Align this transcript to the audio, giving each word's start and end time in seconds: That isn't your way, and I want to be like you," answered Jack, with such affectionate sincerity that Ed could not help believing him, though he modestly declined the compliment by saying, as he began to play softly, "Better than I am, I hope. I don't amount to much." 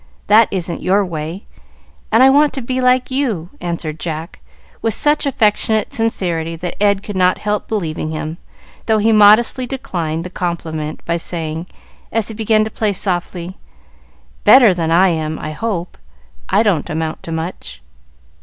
That 0.25 0.47
isn't 0.49 0.81
your 0.81 1.05
way, 1.05 1.45
and 2.11 2.23
I 2.23 2.29
want 2.31 2.53
to 2.53 2.61
be 2.63 2.81
like 2.81 3.11
you," 3.11 3.51
answered 3.61 3.99
Jack, 3.99 4.39
with 4.81 4.95
such 4.95 5.27
affectionate 5.27 5.93
sincerity 5.93 6.55
that 6.55 6.81
Ed 6.81 7.03
could 7.03 7.15
not 7.15 7.37
help 7.37 7.67
believing 7.67 8.09
him, 8.09 8.37
though 8.87 8.97
he 8.97 9.11
modestly 9.13 9.67
declined 9.67 10.23
the 10.23 10.31
compliment 10.31 11.05
by 11.05 11.17
saying, 11.17 11.67
as 12.11 12.29
he 12.29 12.33
began 12.33 12.63
to 12.63 12.71
play 12.71 12.93
softly, 12.93 13.57
"Better 14.43 14.73
than 14.73 14.89
I 14.89 15.09
am, 15.09 15.37
I 15.37 15.51
hope. 15.51 15.99
I 16.49 16.63
don't 16.63 16.89
amount 16.89 17.21
to 17.21 17.31
much." 17.31 17.83